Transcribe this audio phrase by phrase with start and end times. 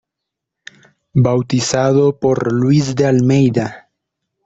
[1.13, 3.91] Bautizado por Luis de Almeida.